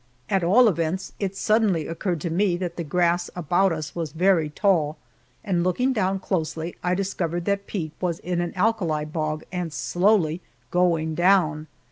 At 0.31 0.43
all 0.43 0.67
events, 0.67 1.13
it 1.19 1.35
suddenly 1.35 1.85
occurred 1.85 2.21
to 2.21 2.31
me 2.31 2.57
that 2.57 2.75
the 2.75 2.83
grass 2.83 3.29
about 3.35 3.71
us 3.71 3.93
was 3.93 4.13
very 4.13 4.49
tall, 4.49 4.97
and 5.43 5.63
looking 5.63 5.93
down 5.93 6.17
closely 6.17 6.75
I 6.83 6.95
discovered 6.95 7.45
that 7.45 7.67
Pete 7.67 7.93
was 8.01 8.17
in 8.17 8.41
an 8.41 8.51
alkali 8.55 9.05
bog 9.05 9.43
and 9.51 9.71
slowly 9.71 10.41
going 10.71 11.13
down. 11.13 11.67